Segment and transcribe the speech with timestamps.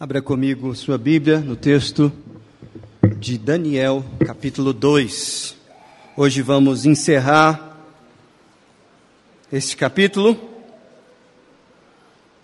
[0.00, 2.12] Abra comigo sua Bíblia no texto
[3.16, 5.56] de Daniel, capítulo 2.
[6.16, 7.76] Hoje vamos encerrar
[9.52, 10.38] este capítulo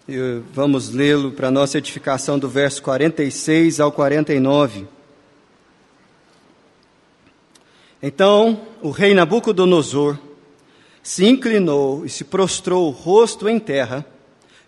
[0.08, 4.88] e vamos lê-lo para nossa edificação do verso 46 ao 49.
[8.02, 10.18] Então o rei Nabucodonosor
[11.04, 14.04] se inclinou e se prostrou o rosto em terra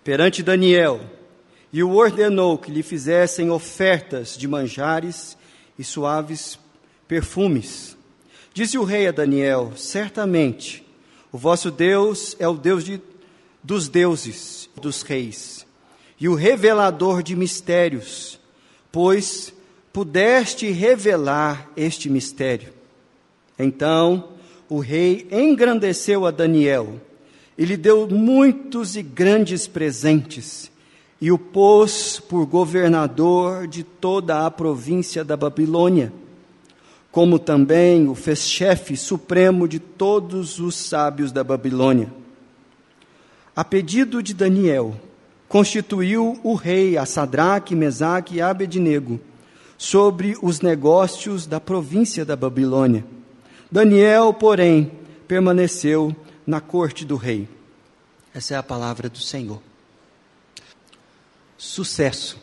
[0.05, 1.16] perante Daniel
[1.77, 5.37] e o ordenou que lhe fizessem ofertas de manjares
[5.79, 6.59] e suaves
[7.07, 7.95] perfumes.
[8.55, 10.83] Disse o rei a Daniel: Certamente,
[11.31, 12.99] o vosso Deus é o Deus de,
[13.63, 15.67] dos deuses, dos reis,
[16.19, 18.41] e o revelador de mistérios,
[18.91, 19.53] pois
[19.93, 22.73] pudeste revelar este mistério.
[23.59, 24.31] Então
[24.67, 26.99] o rei engrandeceu a Daniel
[27.59, 30.75] e lhe deu muitos e grandes presentes
[31.21, 36.13] e o pôs por governador de toda a província da Babilônia,
[37.11, 42.13] como também o fez chefe supremo de todos os sábios da Babilônia.
[43.55, 44.95] A pedido de Daniel,
[45.49, 49.19] constituiu o rei a Sadraque, Mesaque e Abednego
[49.79, 53.05] sobre os negócios da província da Babilônia.
[53.71, 54.91] Daniel, porém,
[55.27, 56.15] permaneceu
[56.47, 57.49] na corte do rei.
[58.35, 59.61] Essa é a palavra do Senhor.
[61.57, 62.39] Sucesso.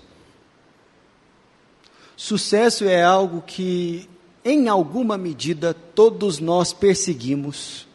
[2.16, 4.10] Sucesso é algo que,
[4.46, 7.88] em alguma medida, todos nós perseguimos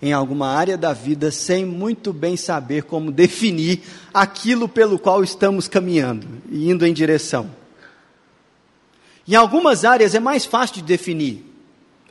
[0.00, 5.66] em alguma área da vida sem muito bem saber como definir aquilo pelo qual estamos
[5.66, 7.50] caminhando e indo em direção.
[9.26, 11.42] Em algumas áreas é mais fácil de definir.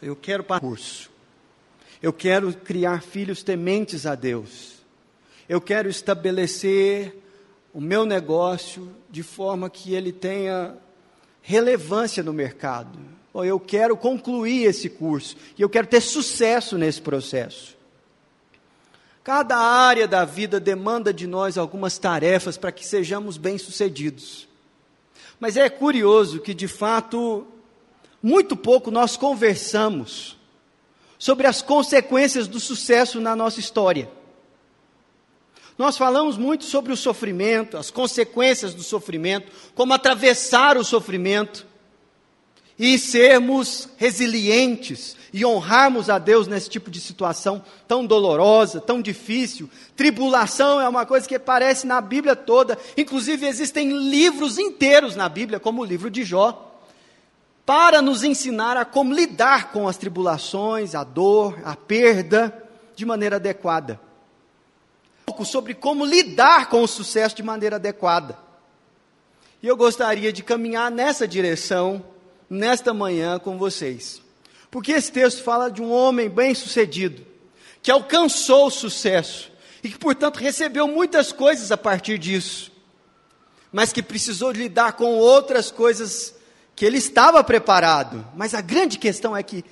[0.02, 1.10] Eu quero curso.
[2.02, 4.74] Eu quero criar filhos tementes a Deus.
[5.48, 7.23] Eu quero estabelecer
[7.74, 10.76] o meu negócio de forma que ele tenha
[11.42, 13.00] relevância no mercado.
[13.34, 17.76] Ou eu quero concluir esse curso e eu quero ter sucesso nesse processo.
[19.24, 24.48] Cada área da vida demanda de nós algumas tarefas para que sejamos bem-sucedidos.
[25.40, 27.48] Mas é curioso que, de fato,
[28.22, 30.38] muito pouco nós conversamos
[31.18, 34.10] sobre as consequências do sucesso na nossa história.
[35.78, 41.66] Nós falamos muito sobre o sofrimento, as consequências do sofrimento, como atravessar o sofrimento
[42.78, 49.68] e sermos resilientes e honrarmos a Deus nesse tipo de situação tão dolorosa, tão difícil.
[49.96, 55.60] Tribulação é uma coisa que aparece na Bíblia toda, inclusive existem livros inteiros na Bíblia,
[55.60, 56.72] como o livro de Jó,
[57.66, 62.54] para nos ensinar a como lidar com as tribulações, a dor, a perda
[62.96, 64.00] de maneira adequada
[65.34, 68.38] pouco sobre como lidar com o sucesso de maneira adequada.
[69.64, 72.06] E eu gostaria de caminhar nessa direção,
[72.48, 74.22] nesta manhã, com vocês.
[74.70, 77.26] Porque esse texto fala de um homem bem-sucedido,
[77.82, 79.52] que alcançou o sucesso
[79.84, 82.72] e que, portanto, recebeu muitas coisas a partir disso,
[83.72, 86.36] mas que precisou lidar com outras coisas
[86.76, 88.24] que ele estava preparado.
[88.36, 89.66] Mas a grande questão é que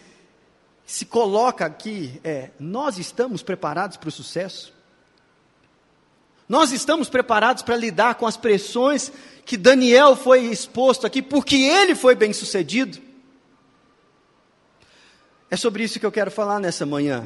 [0.88, 4.81] se coloca aqui é: nós estamos preparados para o sucesso?
[6.52, 9.10] Nós estamos preparados para lidar com as pressões
[9.46, 13.00] que Daniel foi exposto aqui, porque ele foi bem sucedido?
[15.50, 17.26] É sobre isso que eu quero falar nessa manhã.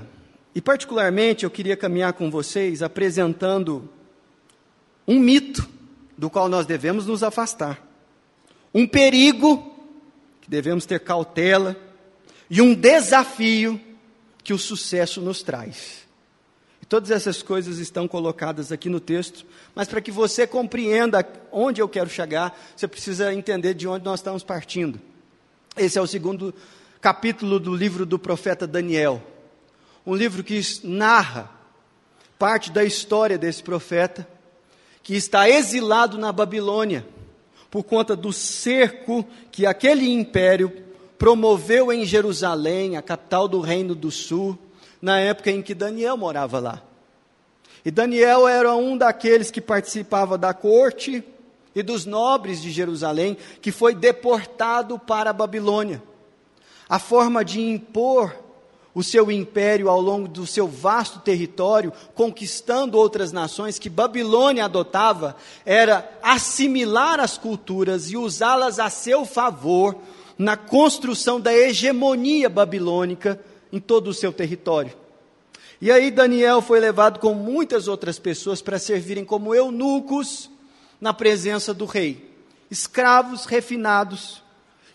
[0.53, 3.89] E, particularmente, eu queria caminhar com vocês apresentando
[5.07, 5.67] um mito
[6.15, 7.83] do qual nós devemos nos afastar,
[8.71, 9.75] um perigo
[10.39, 11.75] que devemos ter cautela
[12.47, 13.81] e um desafio
[14.43, 16.04] que o sucesso nos traz.
[16.87, 21.89] Todas essas coisas estão colocadas aqui no texto, mas para que você compreenda onde eu
[21.89, 25.01] quero chegar, você precisa entender de onde nós estamos partindo.
[25.75, 26.53] Esse é o segundo
[27.01, 29.21] capítulo do livro do profeta Daniel,
[30.05, 31.49] um livro que narra
[32.37, 34.27] parte da história desse profeta,
[35.01, 37.05] que está exilado na Babilônia,
[37.71, 40.71] por conta do cerco que aquele império
[41.17, 44.57] promoveu em Jerusalém, a capital do Reino do Sul,
[45.05, 46.81] na época em que Daniel morava lá.
[47.85, 51.23] E Daniel era um daqueles que participava da corte
[51.75, 56.01] e dos nobres de Jerusalém, que foi deportado para a Babilônia.
[56.89, 58.35] A forma de impor
[58.95, 65.35] o seu império ao longo do seu vasto território, conquistando outras nações que Babilônia adotava,
[65.63, 69.95] era assimilar as culturas e usá-las a seu favor
[70.35, 73.39] na construção da hegemonia babilônica
[73.71, 74.93] em todo o seu território.
[75.81, 80.49] E aí Daniel foi levado com muitas outras pessoas para servirem como eunucos
[80.99, 82.33] na presença do rei.
[82.71, 84.41] escravos refinados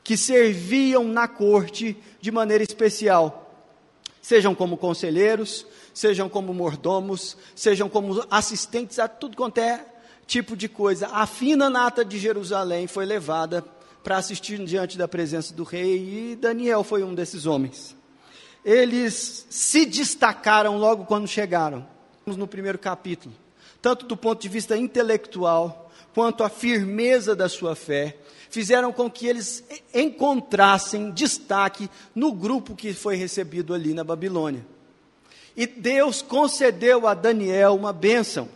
[0.02, 3.70] que serviam na corte de maneira especial,
[4.20, 5.64] sejam como conselheiros,
[5.94, 9.84] sejam como mordomos, sejam como assistentes a tudo quanto é
[10.26, 11.08] tipo de coisa.
[11.08, 13.64] A fina nata de Jerusalém foi levada
[14.02, 17.94] para assistir diante da presença do rei e Daniel foi um desses homens.
[18.64, 21.86] Eles se destacaram logo quando chegaram.
[22.26, 23.34] No primeiro capítulo,
[23.82, 28.16] tanto do ponto de vista intelectual quanto a firmeza da sua fé,
[28.50, 29.64] fizeram com que eles
[29.94, 34.64] encontrassem destaque no grupo que foi recebido ali na Babilônia.
[35.56, 38.48] E Deus concedeu a Daniel uma bênção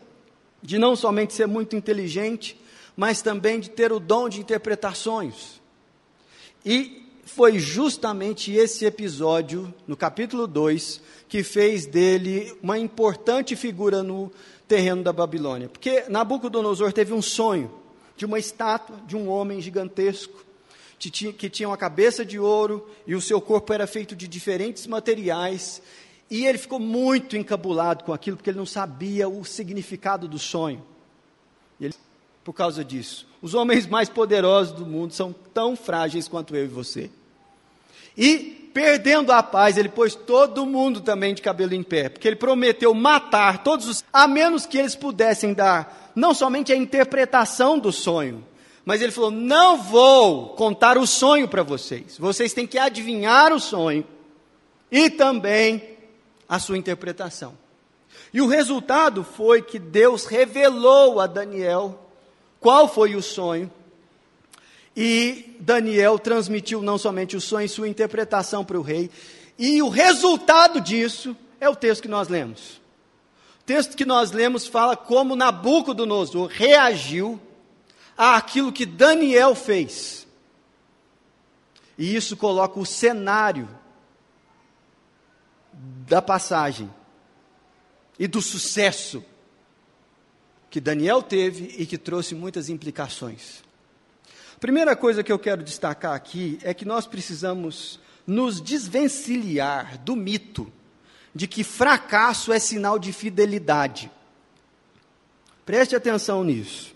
[0.62, 2.58] de não somente ser muito inteligente,
[2.96, 5.60] mas também de ter o dom de interpretar sonhos.
[6.64, 7.03] E
[7.34, 14.30] foi justamente esse episódio, no capítulo 2, que fez dele uma importante figura no
[14.68, 15.68] terreno da Babilônia.
[15.68, 17.72] Porque Nabucodonosor teve um sonho
[18.16, 20.44] de uma estátua de um homem gigantesco,
[20.96, 25.82] que tinha uma cabeça de ouro e o seu corpo era feito de diferentes materiais,
[26.30, 30.82] e ele ficou muito encabulado com aquilo, porque ele não sabia o significado do sonho.
[31.80, 31.94] Ele,
[32.44, 36.68] por causa disso, os homens mais poderosos do mundo são tão frágeis quanto eu e
[36.68, 37.10] você.
[38.16, 42.36] E, perdendo a paz, ele pôs todo mundo também de cabelo em pé, porque ele
[42.36, 44.04] prometeu matar todos os.
[44.12, 48.44] a menos que eles pudessem dar não somente a interpretação do sonho,
[48.84, 53.60] mas ele falou: não vou contar o sonho para vocês, vocês têm que adivinhar o
[53.60, 54.06] sonho
[54.90, 55.82] e também
[56.48, 57.56] a sua interpretação.
[58.32, 62.00] E o resultado foi que Deus revelou a Daniel
[62.60, 63.70] qual foi o sonho,
[64.96, 69.10] e Daniel transmitiu não somente o sonho, sua interpretação para o rei,
[69.58, 72.80] e o resultado disso é o texto que nós lemos.
[73.60, 77.40] O texto que nós lemos fala como Nabucodonosor reagiu
[78.16, 80.26] àquilo que Daniel fez.
[81.96, 83.68] E isso coloca o cenário
[86.06, 86.92] da passagem
[88.18, 89.24] e do sucesso
[90.70, 93.62] que Daniel teve e que trouxe muitas implicações.
[94.64, 100.72] Primeira coisa que eu quero destacar aqui é que nós precisamos nos desvencilhar do mito
[101.34, 104.10] de que fracasso é sinal de fidelidade.
[105.66, 106.94] Preste atenção nisso.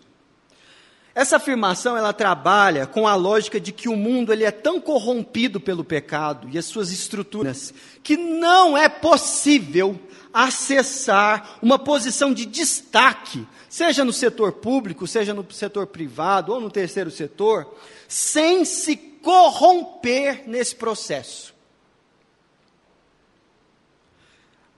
[1.15, 5.61] Essa afirmação ela trabalha com a lógica de que o mundo ele é tão corrompido
[5.61, 10.01] pelo pecado e as suas estruturas que não é possível
[10.33, 16.71] acessar uma posição de destaque, seja no setor público, seja no setor privado ou no
[16.71, 17.75] terceiro setor,
[18.07, 21.55] sem se corromper nesse processo.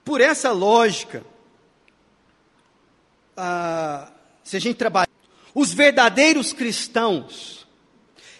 [0.04, 1.24] Por essa lógica,
[3.36, 4.10] ah,
[4.42, 5.08] se a gente trabalhar
[5.54, 7.66] os verdadeiros cristãos,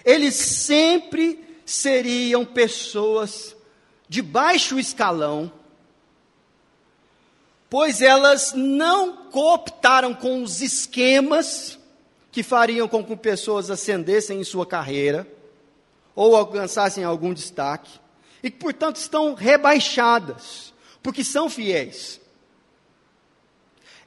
[0.04, 3.56] eles sempre seriam pessoas
[4.08, 5.52] de baixo escalão,
[7.70, 11.78] pois elas não cooptaram com os esquemas
[12.32, 15.26] que fariam com que pessoas ascendessem em sua carreira
[16.14, 17.98] ou alcançassem algum destaque,
[18.42, 22.20] e que, portanto, estão rebaixadas, porque são fiéis.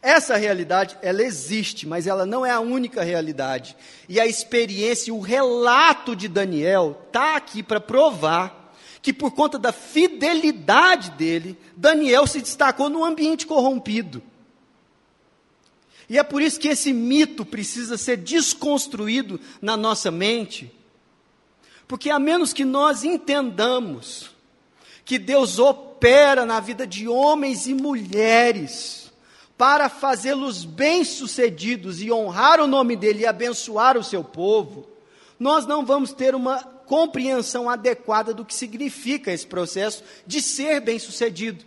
[0.02, 3.76] Essa realidade, ela existe, mas ela não é a única realidade.
[4.10, 8.63] E a experiência, o relato de Daniel está aqui para provar
[9.04, 14.24] que por conta da fidelidade dele, Daniel se destacou num ambiente corrompido.
[16.10, 20.72] E é por isso que esse mito precisa ser desconstruído na nossa mente.
[21.86, 24.32] Porque a menos que nós entendamos
[25.04, 29.12] que Deus opera na vida de homens e mulheres,
[29.58, 34.88] para fazê-los bem-sucedidos e honrar o nome dele e abençoar o seu povo,
[35.38, 41.66] nós não vamos ter uma compreensão adequada do que significa esse processo de ser bem-sucedido.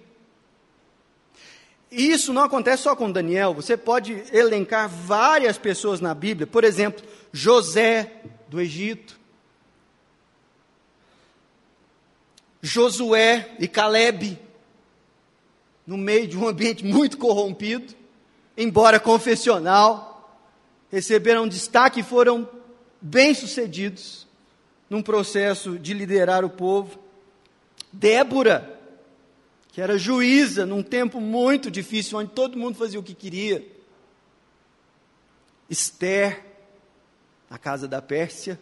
[1.91, 6.63] E isso não acontece só com Daniel, você pode elencar várias pessoas na Bíblia, por
[6.63, 9.19] exemplo, José do Egito,
[12.63, 14.39] Josué e Caleb,
[15.85, 17.97] no meio de um ambiente muito corrompido,
[18.57, 20.39] embora confessional,
[20.89, 22.49] receberam destaque e foram
[23.03, 24.26] bem-sucedidos
[24.89, 26.99] num processo de liderar o povo.
[27.93, 28.79] Débora,
[29.73, 33.67] que era juíza num tempo muito difícil, onde todo mundo fazia o que queria.
[35.69, 36.45] Esther,
[37.51, 38.61] na casa da Pérsia.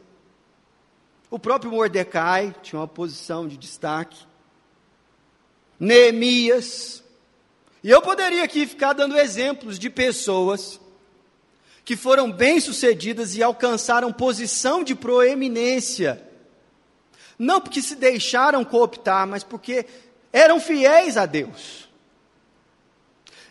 [1.31, 4.25] O próprio Mordecai tinha uma posição de destaque.
[5.79, 7.03] Neemias,
[7.83, 10.81] e eu poderia aqui ficar dando exemplos de pessoas
[11.85, 16.23] que foram bem-sucedidas e alcançaram posição de proeminência.
[17.39, 19.85] Não porque se deixaram cooptar, mas porque
[20.33, 21.89] eram fiéis a Deus.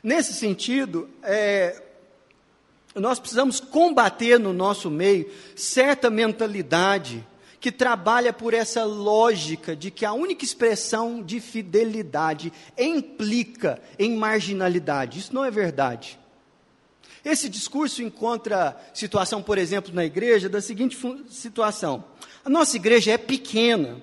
[0.01, 1.81] Nesse sentido, é,
[2.95, 7.25] nós precisamos combater no nosso meio certa mentalidade
[7.59, 15.19] que trabalha por essa lógica de que a única expressão de fidelidade implica em marginalidade.
[15.19, 16.19] Isso não é verdade.
[17.23, 20.97] Esse discurso encontra situação, por exemplo, na igreja, da seguinte
[21.29, 22.03] situação:
[22.43, 24.01] a nossa igreja é pequena,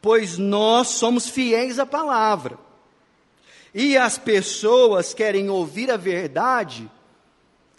[0.00, 2.58] pois nós somos fiéis à palavra.
[3.74, 6.88] E as pessoas querem ouvir a verdade,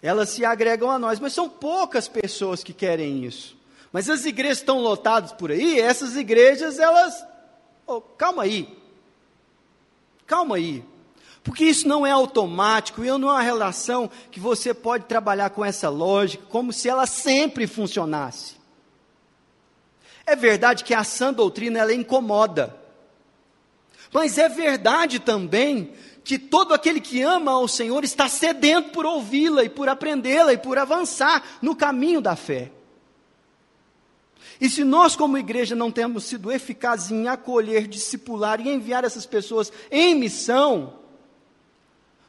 [0.02, 3.56] elas se agregam a nós, mas são poucas pessoas que querem isso.
[3.90, 7.24] Mas as igrejas estão lotadas por aí, essas igrejas, elas.
[7.86, 8.76] Oh, calma aí.
[10.26, 10.84] Calma aí.
[11.46, 15.64] Porque isso não é automático e não é uma relação que você pode trabalhar com
[15.64, 18.56] essa lógica como se ela sempre funcionasse.
[20.26, 22.76] É verdade que a sã doutrina ela incomoda.
[24.12, 25.92] Mas é verdade também
[26.24, 30.58] que todo aquele que ama ao Senhor está sedento por ouvi-la e por aprendê-la e
[30.58, 32.72] por avançar no caminho da fé.
[34.60, 39.26] E se nós, como igreja, não temos sido eficazes em acolher, discipular e enviar essas
[39.26, 41.05] pessoas em missão,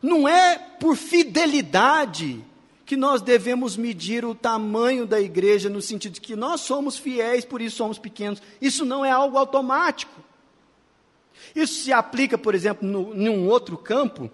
[0.02, 2.44] não é por fidelidade
[2.86, 7.44] que nós devemos medir o tamanho da igreja, no sentido de que nós somos fiéis,
[7.44, 8.42] por isso somos pequenos.
[8.62, 10.14] Isso não é algo automático.
[11.54, 14.32] Isso se aplica, por exemplo, no, em um outro campo,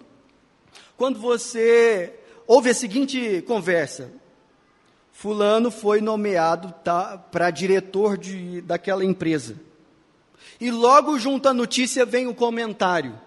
[0.96, 2.14] quando você
[2.46, 4.12] ouve a seguinte conversa:
[5.12, 9.56] Fulano foi nomeado tá, para diretor de, daquela empresa.
[10.60, 13.18] E logo junto à notícia vem o comentário: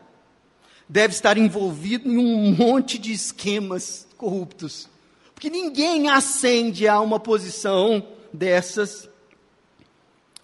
[0.87, 4.89] deve estar envolvido em um monte de esquemas corruptos.
[5.33, 9.09] Porque ninguém ascende a uma posição dessas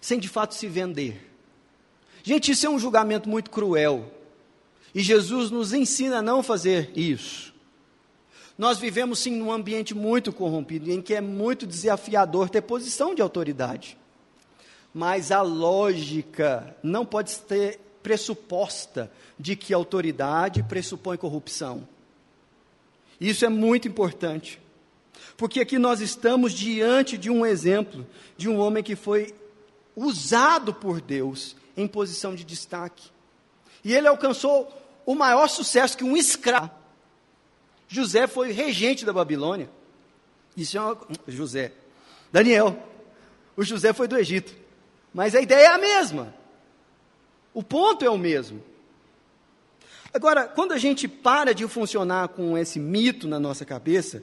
[0.00, 1.30] sem de fato se vender.
[2.22, 4.12] Gente, isso é um julgamento muito cruel.
[4.94, 7.54] E Jesus nos ensina a não fazer isso.
[8.56, 13.20] Nós vivemos sim num ambiente muito corrompido, em que é muito desafiador ter posição de
[13.20, 13.96] autoridade.
[14.92, 21.88] Mas a lógica não pode ser pressuposta de que autoridade pressupõe corrupção.
[23.18, 24.60] Isso é muito importante.
[25.36, 28.06] Porque aqui nós estamos diante de um exemplo
[28.36, 29.34] de um homem que foi
[29.96, 33.08] usado por Deus em posição de destaque.
[33.82, 34.70] E ele alcançou
[35.06, 36.70] o maior sucesso que um escravo.
[37.88, 39.70] José foi regente da Babilônia.
[40.56, 40.98] Isso é uma...
[41.26, 41.72] José.
[42.30, 42.76] Daniel.
[43.56, 44.54] O José foi do Egito.
[45.12, 46.34] Mas a ideia é a mesma.
[47.54, 48.60] O ponto é o mesmo.
[50.12, 54.22] Agora, quando a gente para de funcionar com esse mito na nossa cabeça,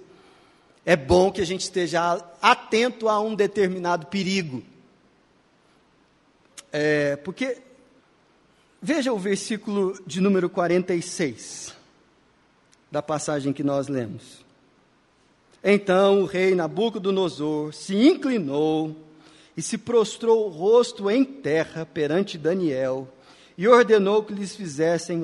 [0.85, 4.63] é bom que a gente esteja atento a um determinado perigo.
[6.71, 7.57] É, porque,
[8.81, 11.75] veja o versículo de número 46
[12.89, 14.45] da passagem que nós lemos.
[15.63, 18.95] Então o rei Nabucodonosor se inclinou
[19.55, 23.07] e se prostrou o rosto em terra perante Daniel
[23.61, 25.21] e ordenou que lhes fizessem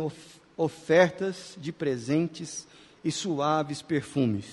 [0.56, 2.68] ofertas de presentes
[3.04, 4.46] e suaves perfumes.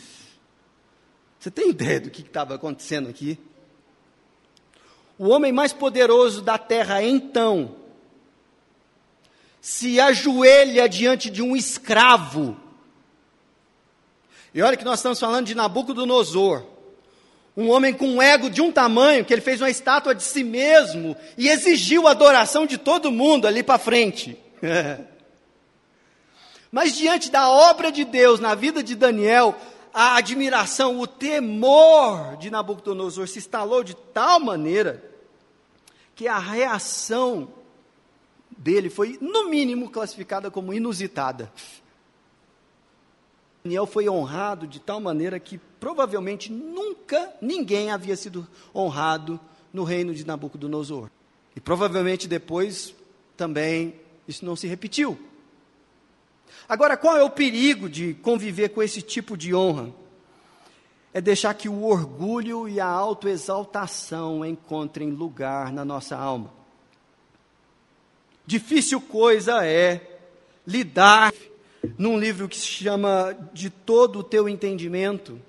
[1.38, 3.38] Você tem ideia do que estava acontecendo aqui?
[5.18, 7.76] O homem mais poderoso da terra, então,
[9.60, 12.56] se ajoelha diante de um escravo.
[14.54, 16.64] E olha que nós estamos falando de Nabucodonosor,
[17.56, 20.42] um homem com um ego de um tamanho que ele fez uma estátua de si
[20.42, 24.36] mesmo e exigiu a adoração de todo mundo ali para frente.
[26.72, 29.56] Mas diante da obra de Deus na vida de Daniel,
[29.92, 35.00] a admiração, o temor de Nabucodonosor se instalou de tal maneira
[36.16, 37.48] que a reação
[38.50, 41.52] dele foi, no mínimo, classificada como inusitada.
[43.66, 49.40] Daniel foi honrado de tal maneira que provavelmente nunca ninguém havia sido honrado
[49.72, 51.08] no reino de Nabucodonosor.
[51.56, 52.94] E provavelmente depois
[53.38, 53.94] também
[54.28, 55.18] isso não se repetiu.
[56.68, 59.90] Agora, qual é o perigo de conviver com esse tipo de honra?
[61.14, 66.52] É deixar que o orgulho e a autoexaltação encontrem lugar na nossa alma.
[68.44, 70.20] Difícil coisa é
[70.66, 71.32] lidar
[71.98, 75.40] num livro que se chama De Todo o Teu Entendimento,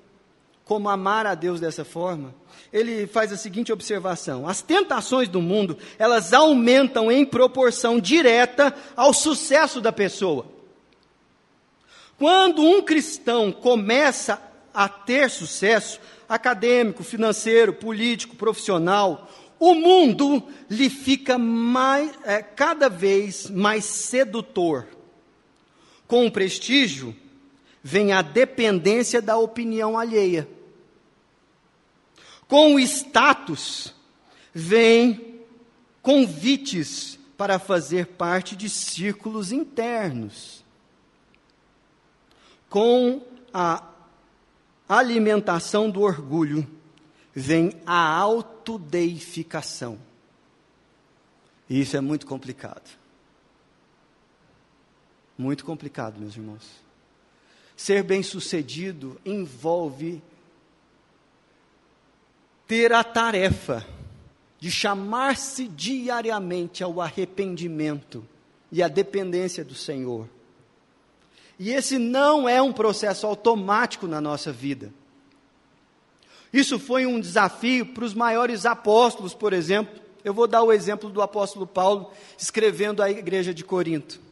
[0.63, 2.33] como amar a Deus dessa forma.
[2.73, 9.13] Ele faz a seguinte observação: as tentações do mundo, elas aumentam em proporção direta ao
[9.13, 10.47] sucesso da pessoa.
[12.17, 14.41] Quando um cristão começa
[14.73, 23.49] a ter sucesso acadêmico, financeiro, político, profissional, o mundo lhe fica mais, é, cada vez
[23.49, 24.87] mais sedutor.
[26.07, 27.15] Com o prestígio,
[27.83, 30.47] vem a dependência da opinião alheia.
[32.47, 33.93] Com o status,
[34.53, 35.41] vem
[36.01, 40.63] convites para fazer parte de círculos internos.
[42.69, 43.21] Com
[43.53, 43.83] a
[44.87, 46.67] alimentação do orgulho,
[47.33, 49.99] vem a autodeificação.
[51.69, 53.04] E isso é muito complicado.
[55.37, 56.63] Muito complicado, meus irmãos.
[57.75, 60.21] Ser bem-sucedido envolve
[62.67, 63.85] ter a tarefa
[64.59, 68.25] de chamar-se diariamente ao arrependimento
[68.71, 70.27] e à dependência do Senhor.
[71.59, 74.91] E esse não é um processo automático na nossa vida.
[76.51, 80.01] Isso foi um desafio para os maiores apóstolos, por exemplo.
[80.23, 84.24] Eu vou dar o exemplo do apóstolo Paulo escrevendo à igreja de Corinto.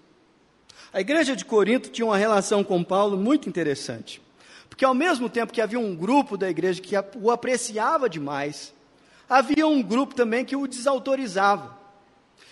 [0.94, 4.22] A igreja de Corinto tinha uma relação com Paulo muito interessante.
[4.70, 8.72] Porque ao mesmo tempo que havia um grupo da igreja que o apreciava demais,
[9.28, 11.76] havia um grupo também que o desautorizava.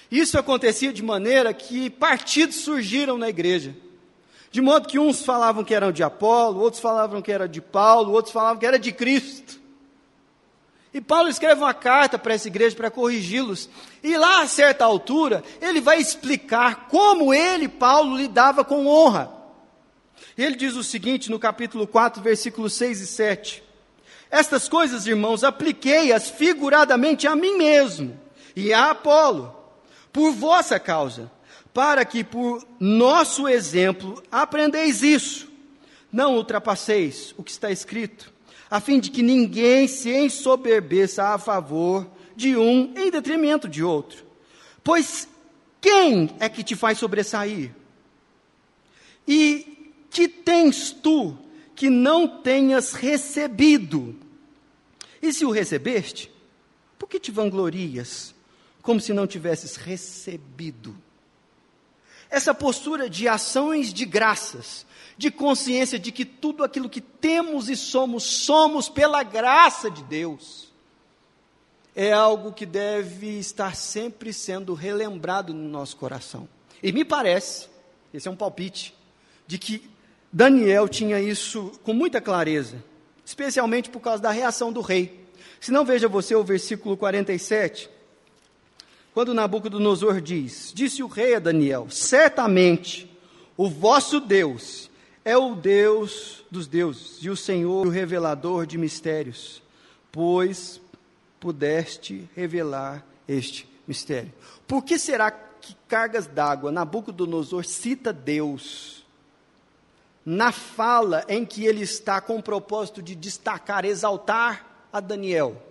[0.10, 3.76] Isso acontecia de maneira que partidos surgiram na igreja.
[4.50, 8.12] De modo que uns falavam que eram de Apolo, outros falavam que era de Paulo,
[8.12, 9.61] outros falavam que era de Cristo.
[10.94, 13.70] E Paulo escreve uma carta para essa igreja para corrigi-los.
[14.04, 19.32] E lá, a certa altura, ele vai explicar como ele, Paulo, lidava com honra.
[20.38, 23.64] Ele diz o seguinte no capítulo 4, versículos 6 e 7.
[24.30, 28.20] Estas coisas, irmãos, apliquei-as figuradamente a mim mesmo
[28.56, 29.56] e a Apolo,
[30.12, 31.32] por vossa causa,
[31.74, 35.50] para que por nosso exemplo aprendeis isso.
[36.12, 38.32] Não ultrapasseis o que está escrito
[38.72, 44.26] a fim de que ninguém se ensoberbeça a favor de um em detrimento de outro.
[44.82, 45.28] Pois
[45.82, 47.76] quem é que te faz sobressair?
[49.28, 51.38] E que tens tu
[51.76, 54.16] que não tenhas recebido?
[55.22, 56.32] E se o recebeste,
[56.98, 58.34] por que te vanglorias,
[58.82, 60.96] como se não tivesses recebido?
[62.30, 64.86] Essa postura de ações de graças,
[65.22, 70.74] de consciência de que tudo aquilo que temos e somos, somos pela graça de Deus,
[71.96, 76.50] é algo que deve estar sempre sendo relembrado no nosso coração.
[76.82, 77.70] E me parece,
[78.12, 78.96] esse é um palpite,
[79.46, 79.88] de que
[80.34, 82.84] Daniel tinha isso com muita clareza,
[83.24, 85.24] especialmente por causa da reação do rei.
[85.60, 87.88] Se não, veja você o versículo 47,
[89.14, 93.08] quando Nabucodonosor diz: Disse o rei a Daniel: Certamente
[93.56, 94.90] o vosso Deus
[95.24, 99.62] é o Deus dos deuses e o Senhor, o revelador de mistérios,
[100.12, 100.82] pois
[101.40, 104.32] pudeste revelar este mistério.
[104.68, 109.06] Por que será que cargas d'água, Nabucodonosor cita Deus
[110.26, 115.62] na fala em que ele está com o propósito de destacar, exaltar a Daniel?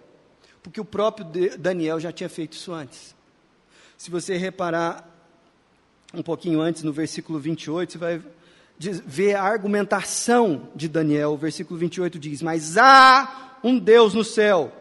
[0.63, 1.27] Porque o próprio
[1.59, 3.15] Daniel já tinha feito isso antes.
[3.97, 5.09] Se você reparar
[6.13, 8.23] um pouquinho antes, no versículo 28, você vai
[8.81, 11.33] ver a argumentação de Daniel.
[11.33, 14.73] O versículo 28 diz: Mas há um Deus no céu,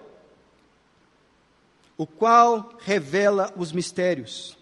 [1.98, 4.58] o qual revela os mistérios,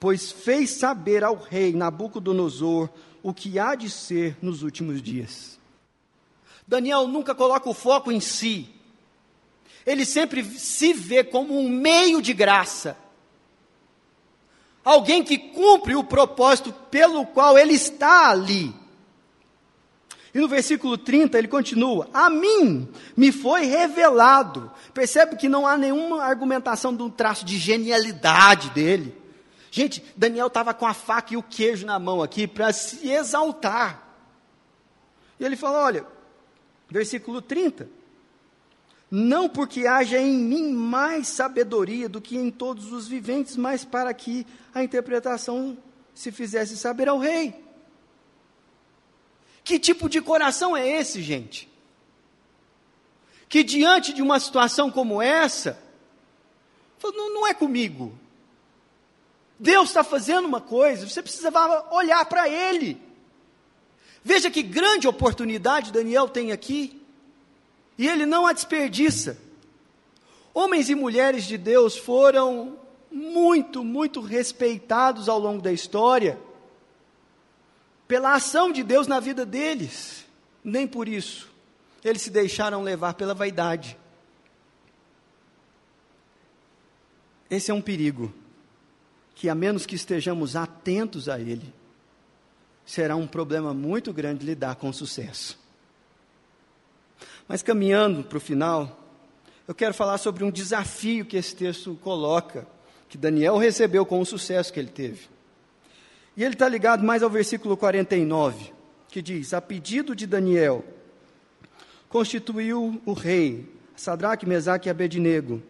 [0.00, 2.88] pois fez saber ao rei Nabucodonosor
[3.22, 5.58] o que há de ser nos últimos dias.
[6.66, 8.70] Daniel nunca coloca o foco em si,
[9.84, 12.96] ele sempre se vê como um meio de graça
[14.88, 18.74] alguém que cumpre o propósito pelo qual ele está ali.
[20.38, 24.70] E no versículo 30 ele continua: A mim me foi revelado.
[24.94, 29.20] Percebe que não há nenhuma argumentação de um traço de genialidade dele.
[29.68, 34.00] Gente, Daniel estava com a faca e o queijo na mão aqui para se exaltar.
[35.40, 36.06] E ele fala: Olha,
[36.88, 37.88] versículo 30
[39.10, 44.14] não porque haja em mim mais sabedoria do que em todos os viventes, mas para
[44.14, 45.76] que a interpretação
[46.14, 47.67] se fizesse saber ao rei.
[49.68, 51.68] Que tipo de coração é esse, gente?
[53.50, 55.78] Que diante de uma situação como essa,
[57.04, 58.18] não, não é comigo.
[59.58, 62.98] Deus está fazendo uma coisa, você precisava olhar para Ele.
[64.24, 67.02] Veja que grande oportunidade Daniel tem aqui.
[67.98, 69.36] E ele não a desperdiça.
[70.54, 72.78] Homens e mulheres de Deus foram
[73.12, 76.40] muito, muito respeitados ao longo da história
[78.08, 80.24] pela ação de Deus na vida deles.
[80.64, 81.48] Nem por isso
[82.04, 83.96] eles se deixaram levar pela vaidade.
[87.50, 88.32] Esse é um perigo,
[89.34, 91.72] que a menos que estejamos atentos a ele,
[92.84, 95.58] será um problema muito grande lidar com o sucesso.
[97.46, 99.02] Mas caminhando para o final,
[99.66, 102.66] eu quero falar sobre um desafio que esse texto coloca,
[103.08, 105.28] que Daniel recebeu com o sucesso que ele teve.
[106.38, 108.72] E ele está ligado mais ao versículo 49,
[109.08, 110.84] que diz: A pedido de Daniel,
[112.08, 115.60] constituiu o rei, Sadraque, Mesaque e Abednego,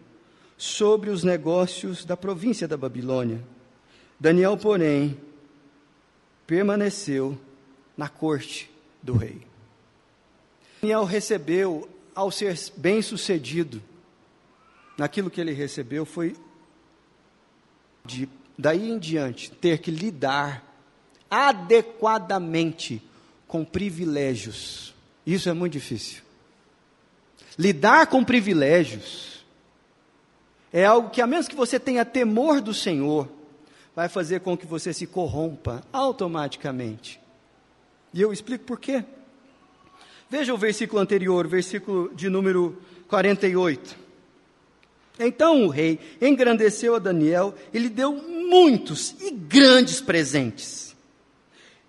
[0.55, 3.43] sobre os negócios da província da Babilônia.
[4.19, 5.19] Daniel, porém,
[6.45, 7.35] permaneceu
[7.97, 8.69] na corte
[9.01, 9.41] do rei.
[10.83, 13.81] Daniel recebeu, ao ser bem-sucedido
[14.95, 16.35] naquilo que ele recebeu, foi
[18.05, 18.29] de
[18.59, 20.61] daí em diante ter que lidar
[21.31, 23.01] adequadamente
[23.47, 24.93] com privilégios.
[25.25, 26.21] Isso é muito difícil.
[27.57, 29.45] Lidar com privilégios
[30.73, 33.29] é algo que, a menos que você tenha temor do Senhor,
[33.95, 37.17] vai fazer com que você se corrompa automaticamente.
[38.13, 39.05] E eu explico por quê.
[40.29, 44.08] Veja o versículo anterior, versículo de número 48.
[45.19, 50.89] Então o rei engrandeceu a Daniel e lhe deu muitos e grandes presentes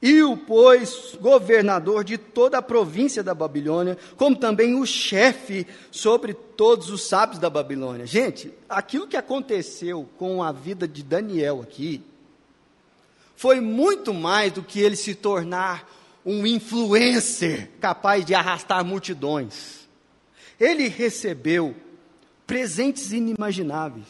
[0.02, 6.32] e o pôs governador de toda a província da Babilônia, como também o chefe sobre
[6.32, 8.06] todos os sábios da Babilônia.
[8.06, 12.02] Gente, aquilo que aconteceu com a vida de Daniel aqui,
[13.36, 15.88] foi muito mais do que ele se tornar
[16.24, 19.88] um influencer capaz de arrastar multidões.
[20.58, 21.74] Ele recebeu
[22.50, 24.06] presentes inimagináveis.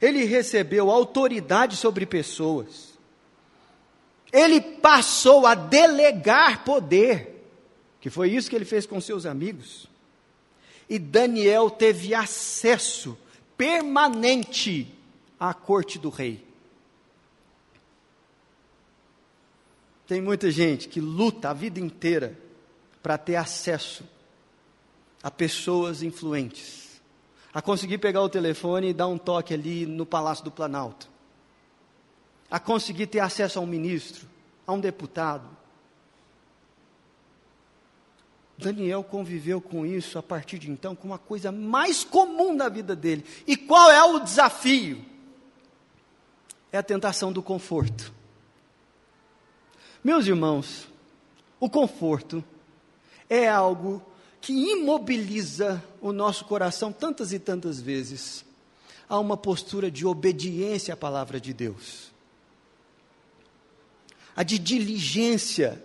[0.00, 2.94] Ele recebeu autoridade sobre pessoas
[4.34, 7.46] ele passou a delegar poder,
[8.00, 9.86] que foi isso que ele fez com seus amigos.
[10.90, 13.16] E Daniel teve acesso
[13.56, 14.92] permanente
[15.38, 16.44] à corte do rei.
[20.08, 22.36] Tem muita gente que luta a vida inteira
[23.00, 24.02] para ter acesso
[25.22, 26.83] a pessoas influentes,
[27.54, 31.14] a conseguir pegar o telefone e dar um toque ali no Palácio do Planalto
[32.54, 34.28] a conseguir ter acesso a um ministro,
[34.64, 35.44] a um deputado.
[38.56, 42.94] Daniel conviveu com isso a partir de então como uma coisa mais comum da vida
[42.94, 43.24] dele.
[43.44, 45.04] E qual é o desafio?
[46.70, 48.12] É a tentação do conforto.
[50.04, 50.88] Meus irmãos,
[51.58, 52.44] o conforto
[53.28, 54.00] é algo
[54.44, 58.44] que imobiliza o nosso coração tantas e tantas vezes
[59.08, 62.14] a uma postura de obediência à palavra de Deus
[64.36, 65.82] a de diligência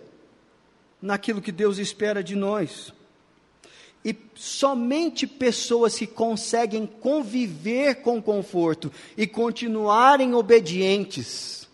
[1.00, 2.92] naquilo que Deus espera de nós.
[4.04, 11.68] E somente pessoas que conseguem conviver com conforto e continuarem obedientes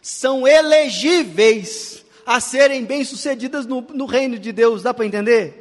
[0.00, 5.59] são elegíveis a serem bem-sucedidas no, no, reino de Deus, dá para entender?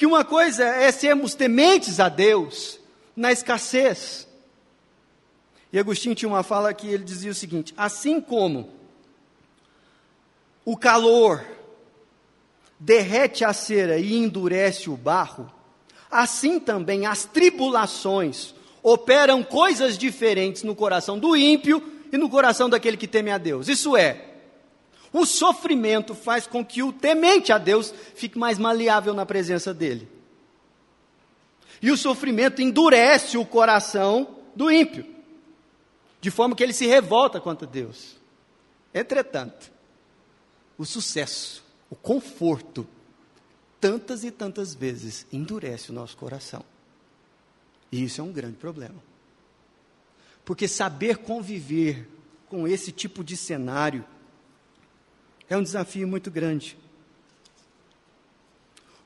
[0.00, 2.80] Porque uma coisa é sermos tementes a Deus
[3.14, 4.26] na escassez,
[5.70, 8.70] e Agostinho tinha uma fala que ele dizia o seguinte: assim como
[10.64, 11.44] o calor
[12.78, 15.52] derrete a cera e endurece o barro,
[16.10, 22.96] assim também as tribulações operam coisas diferentes no coração do ímpio e no coração daquele
[22.96, 23.68] que teme a Deus.
[23.68, 24.29] Isso é,
[25.12, 30.08] o sofrimento faz com que o temente a Deus fique mais maleável na presença dele.
[31.82, 35.20] E o sofrimento endurece o coração do ímpio
[36.20, 38.16] de forma que ele se revolta contra Deus.
[38.92, 39.72] Entretanto,
[40.76, 42.86] o sucesso, o conforto,
[43.80, 46.62] tantas e tantas vezes endurece o nosso coração.
[47.90, 49.02] E isso é um grande problema.
[50.44, 52.08] Porque saber conviver
[52.48, 54.04] com esse tipo de cenário
[55.50, 56.78] é um desafio muito grande.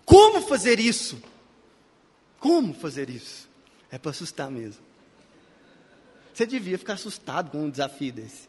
[0.05, 1.21] Como fazer isso?
[2.39, 3.49] Como fazer isso?
[3.91, 4.85] É para assustar mesmo.
[6.35, 8.49] Você devia ficar assustado com um desafio desse.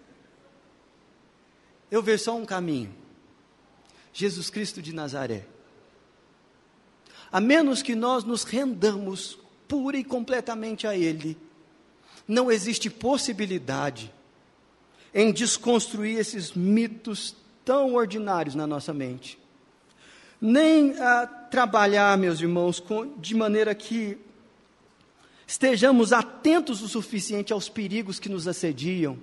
[1.90, 2.94] Eu vejo só um caminho:
[4.12, 5.48] Jesus Cristo de Nazaré.
[7.32, 11.38] A menos que nós nos rendamos pura e completamente a Ele,
[12.28, 14.14] não existe possibilidade
[15.14, 19.38] em desconstruir esses mitos tão ordinários na nossa mente.
[20.40, 24.18] Nem a trabalhar, meus irmãos, com, de maneira que
[25.48, 29.18] estejamos atentos o suficiente aos perigos que nos assediam,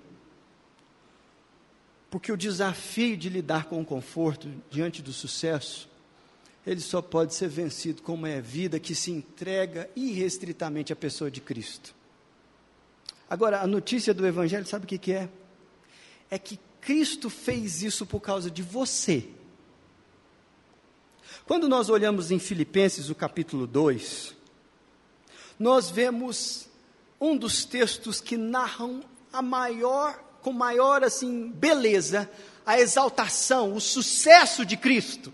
[2.11, 5.89] Porque o desafio de lidar com o conforto diante do sucesso,
[6.67, 11.41] ele só pode ser vencido como é vida que se entrega irrestritamente à pessoa de
[11.41, 11.95] Cristo.
[13.31, 15.27] Agora, a notícia do Evangelho, sabe o que, que é?
[16.31, 19.27] É que Cristo fez isso por causa de você.
[21.47, 24.35] Quando nós olhamos em Filipenses, o capítulo 2,
[25.59, 26.69] nós vemos
[27.21, 32.29] um dos textos que narram a maior com maior assim beleza
[32.67, 35.33] a exaltação, o sucesso de Cristo.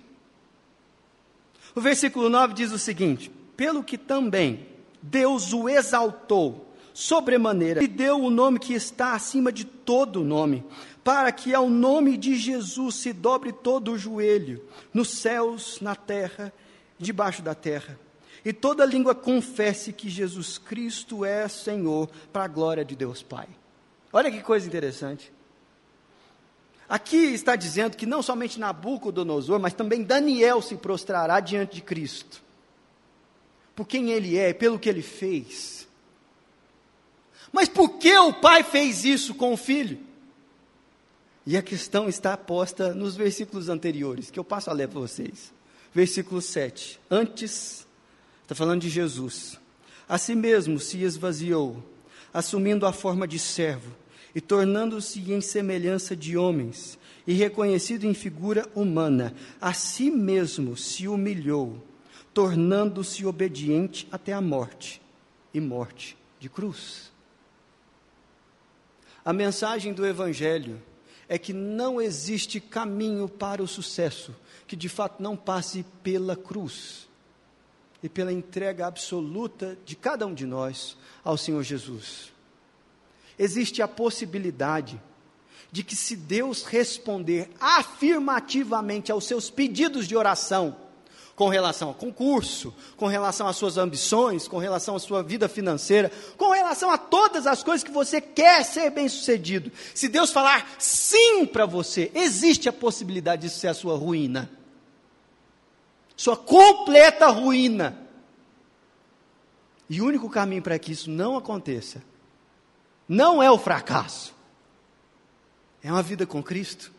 [1.75, 4.67] O versículo 9 diz o seguinte: Pelo que também
[5.01, 10.65] Deus o exaltou sobremaneira e deu o nome que está acima de todo nome,
[11.09, 16.53] para que ao nome de Jesus se dobre todo o joelho, nos céus, na terra,
[16.99, 17.99] debaixo da terra,
[18.45, 23.49] e toda língua confesse que Jesus Cristo é Senhor, para a glória de Deus Pai.
[24.13, 25.33] Olha que coisa interessante.
[26.87, 32.43] Aqui está dizendo que não somente Nabucodonosor, mas também Daniel se prostrará diante de Cristo.
[33.75, 35.89] Por quem ele é, pelo que ele fez.
[37.51, 40.07] Mas por que o pai fez isso com o filho?
[41.47, 45.53] E a questão está posta nos versículos anteriores, que eu passo a ler para vocês.
[45.95, 47.01] Versículo 7.
[47.11, 47.87] Antes,
[48.43, 49.59] está falando de Jesus.
[50.09, 51.83] A si mesmo se esvaziou
[52.33, 53.95] assumindo a forma de servo
[54.35, 61.09] e tornando-se em semelhança de homens, e reconhecido em figura humana, a si mesmo se
[61.09, 61.83] humilhou,
[62.33, 65.03] tornando-se obediente até a morte
[65.53, 67.11] e morte de cruz.
[69.25, 70.81] A mensagem do Evangelho
[71.29, 74.35] é que não existe caminho para o sucesso
[74.69, 77.09] que de fato não passe pela cruz
[78.03, 82.31] e pela entrega absoluta de cada um de nós ao Senhor Jesus.
[83.39, 85.01] Existe a possibilidade
[85.73, 90.77] de que, se Deus responder afirmativamente aos seus pedidos de oração,
[91.39, 96.11] com relação ao concurso, com relação às suas ambições, com relação à sua vida financeira,
[96.37, 99.71] com relação a todas as coisas que você quer ser bem-sucedido.
[99.95, 104.51] Se Deus falar sim para você, existe a possibilidade disso ser a sua ruína.
[106.17, 107.97] Sua completa ruína.
[109.89, 112.03] E o único caminho para que isso não aconteça
[113.09, 114.35] não é o fracasso,
[115.85, 116.91] é uma vida com Cristo.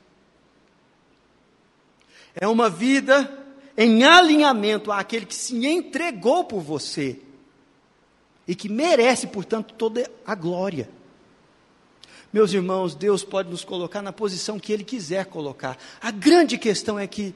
[2.34, 3.49] É uma vida
[3.82, 7.18] em alinhamento àquele que se entregou por você
[8.46, 10.90] e que merece, portanto, toda a glória.
[12.34, 15.78] Meus irmãos, Deus pode nos colocar na posição que Ele quiser colocar.
[16.02, 17.34] A grande questão é que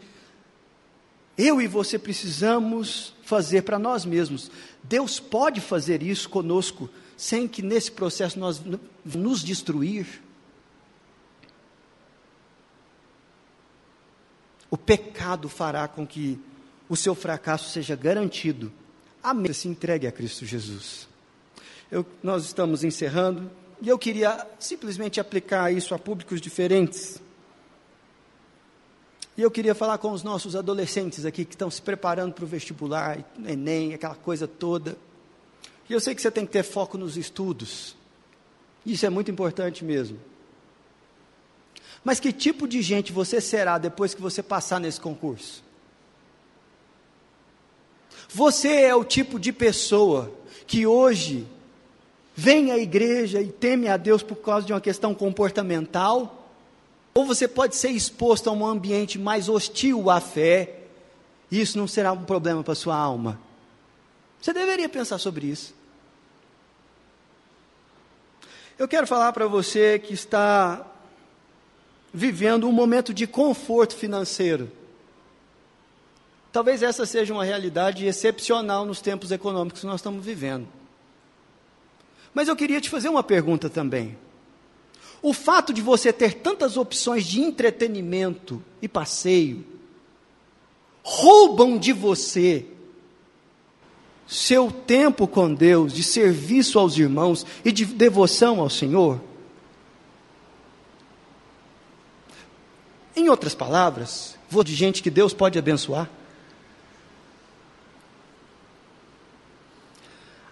[1.38, 4.52] eu e você precisamos fazer para nós mesmos.
[4.84, 8.62] Deus pode fazer isso conosco sem que nesse processo nós
[9.06, 10.22] nos destruir.
[14.74, 16.40] O pecado fará com que
[16.90, 18.74] o seu fracasso seja garantido.
[19.22, 19.54] Amém.
[19.54, 21.08] Se entregue a Cristo Jesus.
[21.92, 27.22] Eu, nós estamos encerrando e eu queria simplesmente aplicar isso a públicos diferentes.
[29.38, 32.48] E eu queria falar com os nossos adolescentes aqui que estão se preparando para o
[32.48, 34.98] vestibular, Enem, aquela coisa toda.
[35.88, 37.96] E eu sei que você tem que ter foco nos estudos.
[38.84, 40.18] Isso é muito importante mesmo.
[42.04, 45.64] Mas que tipo de gente você será depois que você passar nesse concurso?
[48.30, 50.34] Você é o tipo de pessoa
[50.66, 51.48] que hoje
[52.36, 56.50] vem à igreja e teme a Deus por causa de uma questão comportamental?
[57.14, 60.80] Ou você pode ser exposto a um ambiente mais hostil à fé,
[61.52, 63.40] e isso não será um problema para sua alma?
[64.42, 65.76] Você deveria pensar sobre isso.
[68.78, 70.86] Eu quero falar para você que está
[72.14, 74.72] vivendo um momento de conforto financeiro.
[76.52, 80.68] Talvez essa seja uma realidade excepcional nos tempos econômicos que nós estamos vivendo.
[82.32, 84.16] Mas eu queria te fazer uma pergunta também.
[85.22, 89.66] O fato de você ter tantas opções de entretenimento e passeio
[91.02, 92.66] roubam de você
[94.28, 99.20] seu tempo com Deus, de serviço aos irmãos e de devoção ao Senhor?
[103.16, 106.10] Em outras palavras, vou de gente que Deus pode abençoar.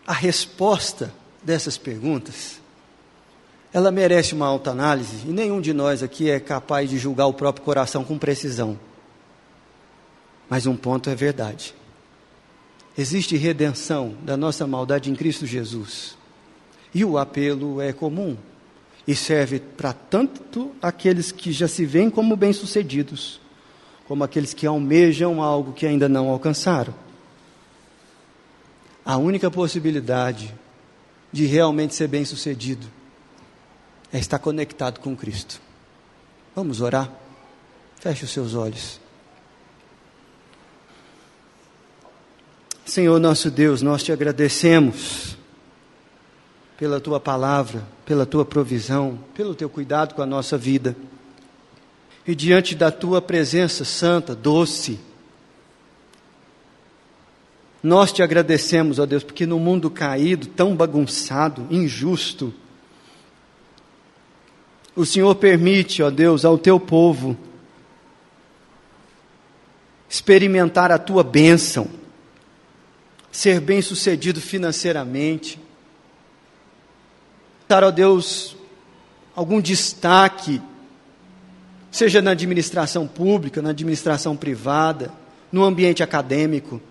[0.05, 2.59] A resposta dessas perguntas,
[3.73, 7.33] ela merece uma alta análise e nenhum de nós aqui é capaz de julgar o
[7.33, 8.77] próprio coração com precisão.
[10.49, 11.73] Mas um ponto é verdade.
[12.97, 16.17] Existe redenção da nossa maldade em Cristo Jesus.
[16.93, 18.35] E o apelo é comum.
[19.07, 23.39] E serve para tanto aqueles que já se veem como bem-sucedidos,
[24.07, 26.93] como aqueles que almejam algo que ainda não alcançaram.
[29.03, 30.53] A única possibilidade
[31.31, 32.85] de realmente ser bem-sucedido
[34.13, 35.59] é estar conectado com Cristo.
[36.55, 37.11] Vamos orar?
[37.99, 38.99] Feche os seus olhos.
[42.85, 45.37] Senhor nosso Deus, nós te agradecemos
[46.81, 50.95] pela tua palavra, pela tua provisão, pelo teu cuidado com a nossa vida.
[52.25, 54.99] E diante da tua presença santa, doce,
[57.83, 62.51] nós te agradecemos, ó Deus, porque no mundo caído, tão bagunçado, injusto,
[64.95, 67.37] o Senhor permite, ó Deus, ao teu povo
[70.09, 71.87] experimentar a tua bênção,
[73.31, 75.59] ser bem-sucedido financeiramente,
[77.71, 78.55] dar, ó Deus,
[79.33, 80.61] algum destaque,
[81.89, 85.11] seja na administração pública, na administração privada,
[85.49, 86.81] no ambiente acadêmico.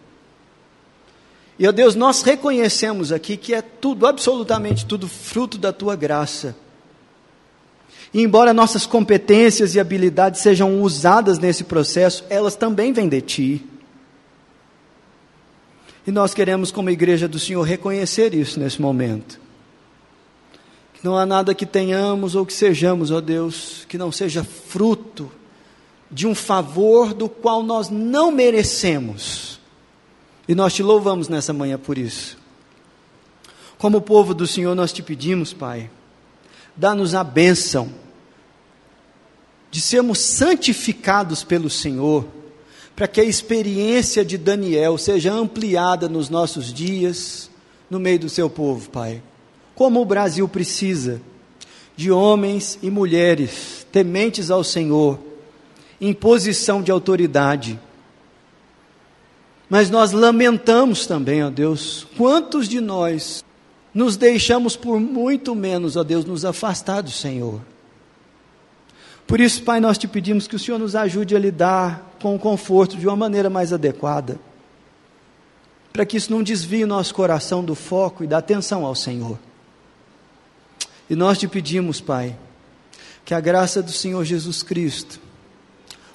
[1.59, 6.57] E, ó Deus, nós reconhecemos aqui que é tudo, absolutamente tudo, fruto da tua graça.
[8.15, 13.67] E embora nossas competências e habilidades sejam usadas nesse processo, elas também vêm de ti.
[16.07, 19.50] E nós queremos, como igreja do Senhor, reconhecer isso nesse momento.
[21.03, 25.31] Não há nada que tenhamos ou que sejamos, ó Deus, que não seja fruto
[26.11, 29.59] de um favor do qual nós não merecemos.
[30.47, 32.37] E nós te louvamos nessa manhã por isso.
[33.79, 35.91] Como povo do Senhor, nós te pedimos, Pai,
[36.77, 37.91] dá-nos a bênção
[39.71, 42.27] de sermos santificados pelo Senhor,
[42.95, 47.49] para que a experiência de Daniel seja ampliada nos nossos dias,
[47.89, 49.23] no meio do seu povo, Pai
[49.81, 51.23] como o Brasil precisa
[51.97, 55.19] de homens e mulheres tementes ao Senhor,
[55.99, 57.81] em posição de autoridade.
[59.71, 63.43] Mas nós lamentamos também, ó Deus, quantos de nós
[63.95, 67.59] nos deixamos por muito menos, ó Deus, nos afastar do Senhor.
[69.27, 72.39] Por isso, Pai, nós te pedimos que o Senhor nos ajude a lidar com o
[72.39, 74.39] conforto de uma maneira mais adequada,
[75.91, 79.39] para que isso não desvie nosso coração do foco e da atenção ao Senhor.
[81.11, 82.37] E nós te pedimos, Pai,
[83.25, 85.21] que a graça do Senhor Jesus Cristo,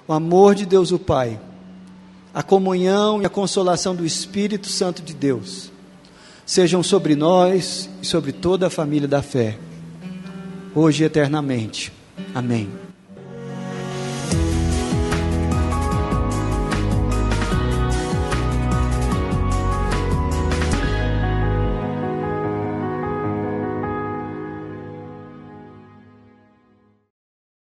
[0.08, 1.39] o amor de Deus o Pai,
[2.34, 5.71] a comunhão e a consolação do Espírito Santo de Deus
[6.45, 9.58] sejam sobre nós e sobre toda a família da fé,
[10.75, 11.91] hoje e eternamente.
[12.34, 12.85] Amém.